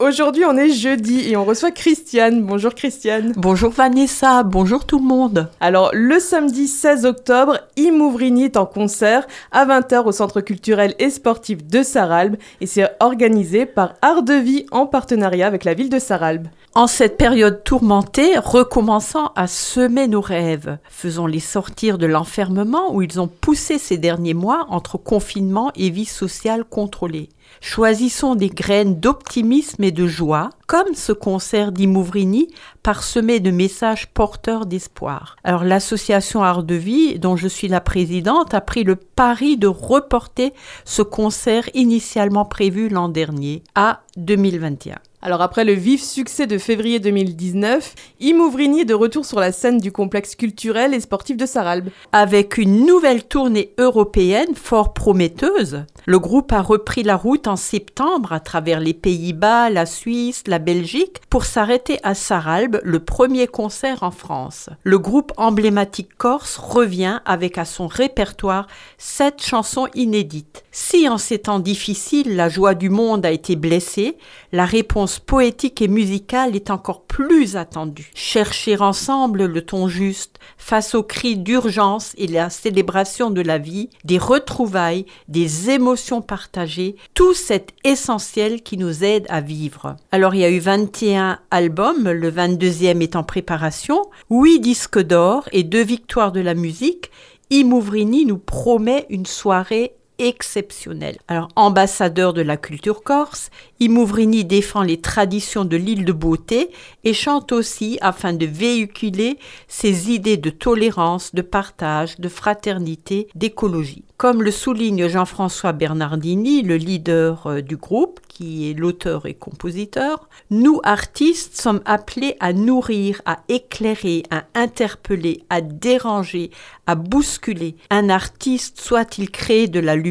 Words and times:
Aujourd'hui, 0.00 0.46
on 0.46 0.56
est 0.56 0.70
jeudi 0.70 1.28
et 1.28 1.36
on 1.36 1.44
reçoit 1.44 1.72
Christiane. 1.72 2.42
Bonjour 2.42 2.74
Christiane. 2.74 3.34
Bonjour 3.36 3.70
Vanessa, 3.70 4.42
bonjour 4.44 4.86
tout 4.86 4.98
le 4.98 5.04
monde. 5.04 5.50
Alors, 5.60 5.90
le 5.92 6.18
samedi 6.18 6.68
16 6.68 7.04
octobre, 7.04 7.58
Imouvrini 7.76 8.44
est 8.44 8.56
en 8.56 8.64
concert 8.64 9.26
à 9.52 9.66
20h 9.66 10.04
au 10.04 10.12
Centre 10.12 10.40
culturel 10.40 10.94
et 10.98 11.10
sportif 11.10 11.66
de 11.66 11.82
Saralbe 11.82 12.36
et 12.62 12.66
c'est 12.66 12.88
organisé 13.00 13.66
par 13.66 13.92
Art 14.00 14.22
de 14.22 14.32
Vie 14.32 14.64
en 14.70 14.86
partenariat 14.86 15.46
avec 15.46 15.64
la 15.64 15.74
ville 15.74 15.90
de 15.90 15.98
Saralbe. 15.98 16.48
En 16.74 16.86
cette 16.86 17.18
période 17.18 17.62
tourmentée, 17.62 18.38
recommençant 18.38 19.32
à 19.36 19.48
semer 19.48 20.08
nos 20.08 20.22
rêves, 20.22 20.78
faisons-les 20.88 21.40
sortir 21.40 21.98
de 21.98 22.06
l'enfermement 22.06 22.94
où 22.94 23.02
ils 23.02 23.20
ont 23.20 23.28
poussé 23.28 23.76
ces 23.76 23.98
derniers 23.98 24.32
mois 24.32 24.64
entre 24.70 24.96
confinement 24.96 25.72
et 25.76 25.90
vie 25.90 26.06
sociale 26.06 26.64
contrôlée. 26.64 27.28
Choisissons 27.60 28.34
des 28.34 28.48
graines 28.48 29.00
d'optimisme 29.00 29.84
et 29.84 29.92
de 29.92 30.06
joie, 30.06 30.50
comme 30.70 30.94
ce 30.94 31.10
concert 31.10 31.72
d'Imouvrini, 31.72 32.46
parsemé 32.84 33.40
de 33.40 33.50
messages 33.50 34.06
porteurs 34.06 34.66
d'espoir. 34.66 35.34
Alors 35.42 35.64
l'association 35.64 36.44
Art 36.44 36.62
de 36.62 36.76
Vie, 36.76 37.18
dont 37.18 37.34
je 37.34 37.48
suis 37.48 37.66
la 37.66 37.80
présidente, 37.80 38.54
a 38.54 38.60
pris 38.60 38.84
le 38.84 38.94
pari 38.94 39.56
de 39.56 39.66
reporter 39.66 40.52
ce 40.84 41.02
concert 41.02 41.68
initialement 41.74 42.44
prévu 42.44 42.88
l'an 42.88 43.08
dernier 43.08 43.64
à 43.74 44.02
2021. 44.16 44.98
Alors 45.22 45.42
après 45.42 45.64
le 45.64 45.74
vif 45.74 46.02
succès 46.02 46.46
de 46.46 46.56
février 46.56 46.98
2019, 46.98 47.94
Imouvrini 48.20 48.80
est 48.80 48.86
de 48.86 48.94
retour 48.94 49.26
sur 49.26 49.38
la 49.38 49.52
scène 49.52 49.76
du 49.76 49.92
complexe 49.92 50.34
culturel 50.34 50.94
et 50.94 51.00
sportif 51.00 51.36
de 51.36 51.44
Saralbe. 51.44 51.90
Avec 52.12 52.56
une 52.56 52.86
nouvelle 52.86 53.24
tournée 53.24 53.74
européenne 53.76 54.54
fort 54.54 54.94
prometteuse, 54.94 55.84
le 56.06 56.18
groupe 56.18 56.52
a 56.52 56.62
repris 56.62 57.02
la 57.02 57.16
route 57.16 57.48
en 57.48 57.56
septembre 57.56 58.32
à 58.32 58.40
travers 58.40 58.80
les 58.80 58.94
Pays-Bas, 58.94 59.68
la 59.68 59.84
Suisse, 59.84 60.44
la 60.46 60.58
Belgique 60.60 61.20
pour 61.28 61.44
s'arrêter 61.44 61.98
à 62.04 62.14
Saralbe, 62.14 62.80
le 62.84 63.00
premier 63.00 63.48
concert 63.48 64.02
en 64.02 64.12
France. 64.12 64.70
Le 64.84 64.98
groupe 64.98 65.32
emblématique 65.36 66.16
corse 66.16 66.56
revient 66.56 67.20
avec 67.24 67.58
à 67.58 67.64
son 67.64 67.88
répertoire 67.88 68.68
sept 68.98 69.42
chansons 69.42 69.88
inédites. 69.94 70.64
Si 70.72 71.08
en 71.08 71.18
ces 71.18 71.40
temps 71.40 71.58
difficiles 71.58 72.36
la 72.36 72.48
joie 72.48 72.74
du 72.74 72.90
monde 72.90 73.26
a 73.26 73.32
été 73.32 73.56
blessée, 73.56 74.16
la 74.52 74.64
réponse 74.64 75.18
poétique 75.18 75.82
et 75.82 75.88
musicale 75.88 76.54
est 76.54 76.70
encore 76.70 77.02
plus 77.02 77.56
attendue. 77.56 78.10
Chercher 78.14 78.76
ensemble 78.80 79.46
le 79.46 79.62
ton 79.62 79.88
juste 79.88 80.38
face 80.58 80.94
aux 80.94 81.02
cris 81.02 81.36
d'urgence 81.36 82.12
et 82.16 82.26
la 82.26 82.50
célébration 82.50 83.30
de 83.30 83.40
la 83.40 83.58
vie, 83.58 83.90
des 84.04 84.18
retrouvailles, 84.18 85.06
des 85.28 85.70
émotions 85.70 86.22
partagées, 86.22 86.96
tout 87.14 87.34
cet 87.34 87.72
essentiel 87.84 88.62
qui 88.62 88.76
nous 88.76 89.04
aide 89.04 89.26
à 89.28 89.40
vivre. 89.40 89.96
Alors 90.12 90.34
il 90.34 90.40
y 90.40 90.44
a 90.44 90.49
eu 90.50 90.58
21 90.58 91.38
albums, 91.50 92.10
le 92.10 92.30
22e 92.30 93.02
est 93.02 93.16
en 93.16 93.22
préparation, 93.22 94.02
8 94.30 94.60
disques 94.60 94.98
d'or 94.98 95.48
et 95.52 95.62
deux 95.62 95.82
victoires 95.82 96.32
de 96.32 96.40
la 96.40 96.54
musique. 96.54 97.10
Imouvrini 97.50 98.26
nous 98.26 98.38
promet 98.38 99.06
une 99.10 99.26
soirée 99.26 99.94
exceptionnel. 100.20 101.18
Alors, 101.28 101.48
ambassadeur 101.56 102.32
de 102.32 102.42
la 102.42 102.56
culture 102.56 103.02
corse, 103.02 103.50
Imouvrini 103.80 104.44
défend 104.44 104.82
les 104.82 105.00
traditions 105.00 105.64
de 105.64 105.76
l'île 105.76 106.04
de 106.04 106.12
beauté 106.12 106.70
et 107.04 107.14
chante 107.14 107.52
aussi 107.52 107.98
afin 108.02 108.32
de 108.32 108.46
véhiculer 108.46 109.38
ses 109.68 110.10
idées 110.10 110.36
de 110.36 110.50
tolérance, 110.50 111.34
de 111.34 111.42
partage, 111.42 112.18
de 112.20 112.28
fraternité, 112.28 113.28
d'écologie. 113.34 114.04
Comme 114.18 114.42
le 114.42 114.50
souligne 114.50 115.08
Jean-François 115.08 115.72
Bernardini, 115.72 116.60
le 116.60 116.76
leader 116.76 117.46
euh, 117.46 117.60
du 117.62 117.78
groupe, 117.78 118.20
qui 118.28 118.70
est 118.70 118.74
l'auteur 118.74 119.24
et 119.24 119.32
compositeur, 119.32 120.28
nous 120.50 120.80
artistes 120.84 121.58
sommes 121.58 121.80
appelés 121.86 122.36
à 122.38 122.52
nourrir, 122.52 123.22
à 123.24 123.38
éclairer, 123.48 124.24
à 124.30 124.44
interpeller, 124.54 125.42
à 125.48 125.62
déranger, 125.62 126.50
à 126.86 126.96
bousculer. 126.96 127.76
Un 127.88 128.10
artiste, 128.10 128.78
soit 128.80 129.16
il 129.16 129.30
crée 129.30 129.68
de 129.68 129.80
la 129.80 129.96
lumière, 129.96 130.09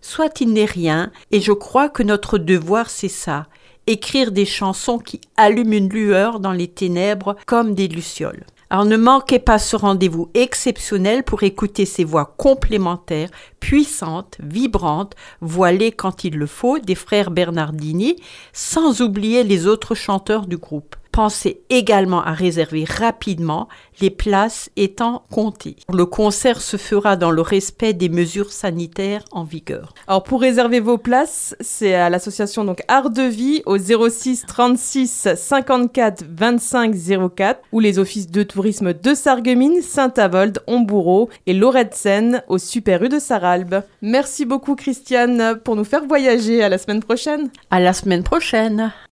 soit 0.00 0.40
il 0.40 0.52
n'est 0.52 0.64
rien, 0.64 1.10
et 1.30 1.40
je 1.40 1.52
crois 1.52 1.88
que 1.88 2.02
notre 2.02 2.38
devoir 2.38 2.90
c'est 2.90 3.08
ça, 3.08 3.46
écrire 3.86 4.32
des 4.32 4.46
chansons 4.46 4.98
qui 4.98 5.20
allument 5.36 5.72
une 5.72 5.88
lueur 5.88 6.40
dans 6.40 6.52
les 6.52 6.68
ténèbres 6.68 7.36
comme 7.46 7.74
des 7.74 7.88
lucioles. 7.88 8.44
Alors 8.72 8.84
ne 8.84 8.96
manquez 8.96 9.40
pas 9.40 9.58
ce 9.58 9.74
rendez-vous 9.74 10.30
exceptionnel 10.34 11.24
pour 11.24 11.42
écouter 11.42 11.84
ces 11.84 12.04
voix 12.04 12.34
complémentaires, 12.36 13.30
puissantes, 13.58 14.38
vibrantes, 14.40 15.16
voilées 15.40 15.90
quand 15.90 16.22
il 16.22 16.36
le 16.36 16.46
faut, 16.46 16.78
des 16.78 16.94
frères 16.94 17.32
Bernardini, 17.32 18.14
sans 18.52 19.00
oublier 19.00 19.42
les 19.42 19.66
autres 19.66 19.96
chanteurs 19.96 20.46
du 20.46 20.56
groupe. 20.56 20.94
Pensez 21.12 21.62
également 21.70 22.22
à 22.22 22.32
réserver 22.32 22.84
rapidement, 22.84 23.68
les 24.00 24.10
places 24.10 24.70
étant 24.76 25.24
comptées. 25.30 25.76
Le 25.92 26.06
concert 26.06 26.60
se 26.60 26.76
fera 26.76 27.16
dans 27.16 27.30
le 27.30 27.42
respect 27.42 27.92
des 27.92 28.08
mesures 28.08 28.52
sanitaires 28.52 29.24
en 29.32 29.44
vigueur. 29.44 29.94
Alors 30.06 30.22
pour 30.22 30.40
réserver 30.40 30.80
vos 30.80 30.98
places, 30.98 31.56
c'est 31.60 31.94
à 31.94 32.10
l'association 32.10 32.64
donc 32.64 32.82
Art 32.88 33.10
de 33.10 33.22
Vie 33.22 33.62
au 33.66 33.76
06 33.76 34.44
36 34.46 35.28
54 35.36 36.24
25 36.28 36.94
04 37.34 37.60
ou 37.72 37.80
les 37.80 37.98
offices 37.98 38.30
de 38.30 38.42
tourisme 38.42 38.92
de 38.94 39.14
Sarreguemines, 39.14 39.82
Saint-Avold, 39.82 40.62
Hombourg 40.66 41.28
et 41.46 41.54
Lorette-Seine 41.54 42.42
au 42.48 42.58
Super 42.58 43.02
U 43.02 43.08
de 43.08 43.18
Saralbe. 43.18 43.82
Merci 44.02 44.44
beaucoup 44.44 44.76
Christiane 44.76 45.58
pour 45.64 45.76
nous 45.76 45.84
faire 45.84 46.04
voyager. 46.04 46.62
À 46.62 46.68
la 46.68 46.78
semaine 46.78 47.00
prochaine. 47.00 47.50
À 47.70 47.80
la 47.80 47.92
semaine 47.92 48.22
prochaine. 48.22 48.92